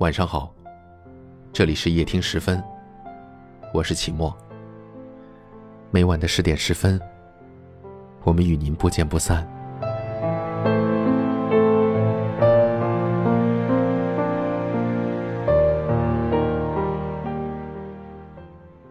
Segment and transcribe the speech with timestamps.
[0.00, 0.50] 晚上好，
[1.52, 2.64] 这里是夜听十分，
[3.70, 4.34] 我是启墨。
[5.90, 6.98] 每晚的十点十分，
[8.24, 9.46] 我们与您不见不散。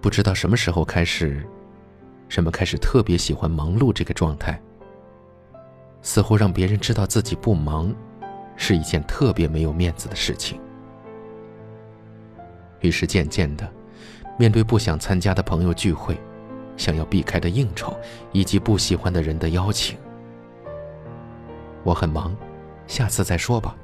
[0.00, 1.46] 不知道什么时候开始，
[2.28, 4.60] 人们开始特别喜欢忙碌这个状态，
[6.02, 7.94] 似乎让别人知道自己不忙，
[8.56, 10.60] 是一件特别没有面子的事情。
[12.86, 13.68] 于是渐渐的，
[14.38, 16.16] 面对不想参加的朋友聚会，
[16.76, 17.96] 想要避开的应酬，
[18.30, 19.98] 以及不喜欢的人的邀请，
[21.82, 22.34] 我很忙，
[22.86, 23.74] 下次再说吧。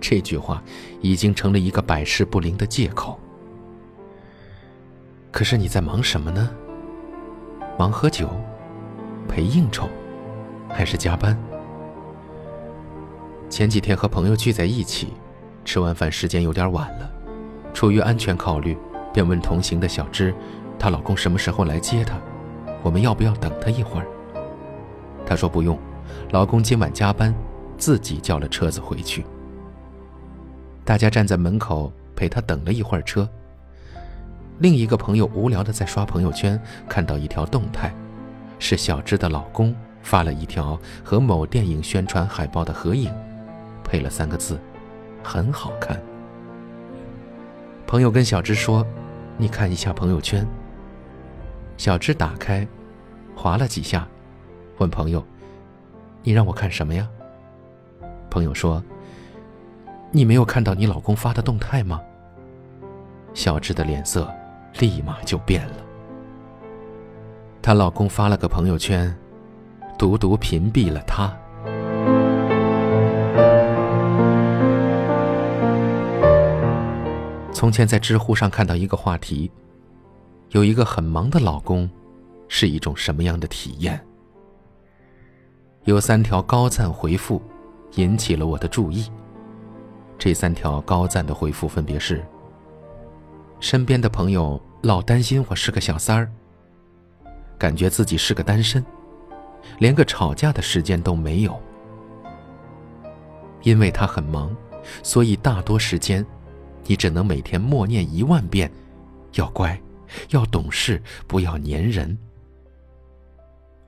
[0.00, 0.62] 这句话
[1.00, 3.18] 已经成了一个百试不灵的借口。
[5.32, 6.48] 可是你在忙什么呢？
[7.76, 8.30] 忙喝酒，
[9.26, 9.88] 陪应酬，
[10.68, 11.36] 还是加班？
[13.50, 15.08] 前几天和朋友聚在一起，
[15.64, 17.10] 吃完饭时间有点晚了。
[17.76, 18.74] 出于安全考虑，
[19.12, 20.34] 便问同行的小芝，
[20.78, 22.18] 她老公什么时候来接她？
[22.82, 24.06] 我们要不要等他一会儿？
[25.26, 25.78] 她说不用，
[26.30, 27.34] 老公今晚加班，
[27.76, 29.26] 自己叫了车子回去。
[30.86, 33.28] 大家站在门口陪她等了一会儿车。
[34.58, 37.94] 另一个朋友无聊的在刷朋友圈，看到一条动态，
[38.58, 43.12] 是小芝的老公发了一条和某电影宣传海报的合影，
[43.84, 44.58] 配了三个字：
[45.22, 46.00] 很好看。
[47.86, 48.84] 朋友跟小芝说
[49.38, 50.46] ：“你看一下朋友圈。”
[51.78, 52.66] 小芝打开，
[53.34, 54.06] 划了几下，
[54.78, 55.24] 问朋友
[56.24, 57.08] ：“你让我看什么呀？”
[58.28, 58.82] 朋友说
[60.10, 62.00] ：“你没有看到你老公发的动态吗？”
[63.32, 64.28] 小芝的脸色
[64.80, 65.76] 立马就变了。
[67.62, 69.16] 她老公发了个朋友圈，
[69.96, 71.32] 独独屏蔽了她。
[77.56, 79.50] 从前在知乎上看到一个话题，
[80.50, 81.88] 有一个很忙的老公，
[82.48, 83.98] 是一种什么样的体验？
[85.84, 87.40] 有三条高赞回复，
[87.94, 89.10] 引起了我的注意。
[90.18, 92.22] 这三条高赞的回复分别是：
[93.58, 96.30] 身边的朋友老担心我是个小三儿，
[97.56, 98.84] 感觉自己是个单身，
[99.78, 101.58] 连个吵架的时间都没有。
[103.62, 104.54] 因为他很忙，
[105.02, 106.22] 所以大多时间。
[106.86, 108.70] 你只能每天默念一万遍
[109.34, 109.80] ：“要乖，
[110.30, 112.16] 要懂事，不要粘人。”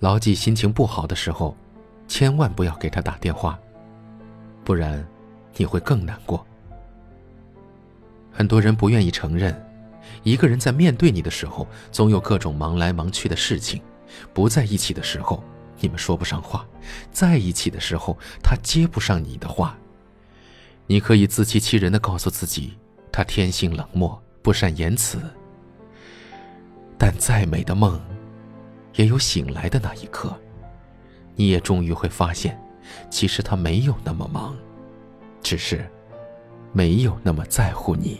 [0.00, 1.56] 牢记心情不好的时候，
[2.06, 3.58] 千万不要给他打电话，
[4.62, 5.06] 不然
[5.56, 6.44] 你会更难过。
[8.30, 9.54] 很多人不愿意承认，
[10.22, 13.80] 一个人在面对你的时候，总有各种忙来忙去的事情；
[14.32, 15.42] 不在一起的时候，
[15.80, 16.66] 你们说不上话；
[17.10, 19.76] 在一起的时候，他接不上你的话。
[20.86, 22.74] 你可以自欺欺人的告诉自己。
[23.16, 25.20] 他天性冷漠，不善言辞。
[26.98, 28.00] 但再美的梦，
[28.96, 30.36] 也有醒来的那一刻。
[31.36, 32.60] 你也终于会发现，
[33.10, 34.56] 其实他没有那么忙，
[35.40, 35.88] 只是
[36.72, 38.18] 没有那么在乎你。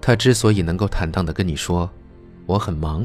[0.00, 1.90] 他之所以能够坦荡的跟你说
[2.46, 3.04] “我很忙”，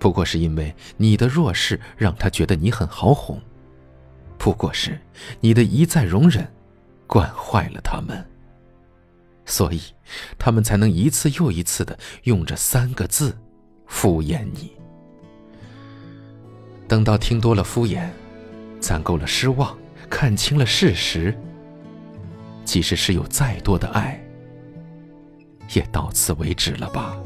[0.00, 3.38] 不过是因为你的弱势让他觉得你很好哄，
[4.38, 4.98] 不过是
[5.40, 6.50] 你的一再容忍，
[7.06, 8.26] 惯坏了他们。
[9.46, 9.80] 所以，
[10.38, 13.36] 他们才能一次又一次的用这三个字
[13.86, 14.72] 敷衍你。
[16.86, 18.08] 等到听多了敷衍，
[18.80, 19.76] 攒够了失望，
[20.08, 21.36] 看清了事实，
[22.64, 24.22] 即使是有再多的爱，
[25.74, 27.16] 也到此为止了吧。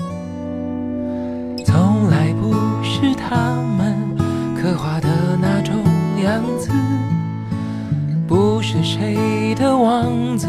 [1.65, 2.53] 从来不
[2.83, 4.17] 是他们
[4.57, 5.75] 刻画的那种
[6.23, 6.71] 样子，
[8.27, 10.49] 不是谁的王子。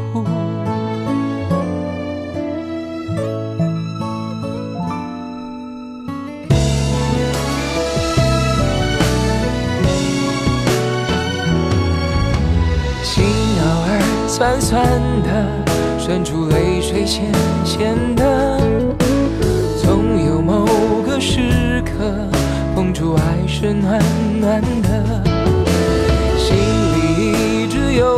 [14.41, 14.83] 酸酸
[15.21, 15.29] 的。
[15.99, 17.31] 渗出泪水咸
[17.63, 18.59] 咸的。
[19.83, 20.65] 总有某
[21.05, 22.27] 个时刻，
[22.73, 24.01] 碰触爱是暖
[24.39, 25.23] 暖的。
[26.39, 28.17] 心里一直有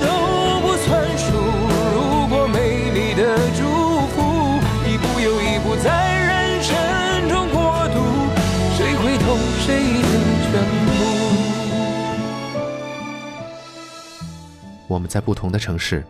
[14.91, 16.03] 我们在不同的城市，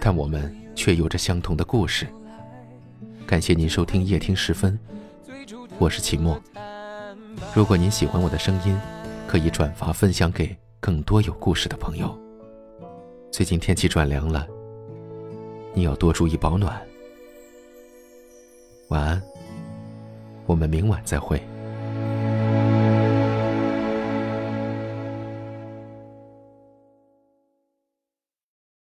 [0.00, 2.06] 但我们却有着相同的故事。
[3.26, 4.78] 感谢您收听夜听时分，
[5.78, 6.42] 我是齐墨。
[7.54, 8.74] 如果您喜欢我的声音，
[9.26, 12.18] 可以转发分享给更多有故事的朋友。
[13.30, 14.48] 最近天气转凉了，
[15.74, 16.80] 你要多注意保暖。
[18.88, 19.22] 晚安，
[20.46, 21.38] 我们明晚再会。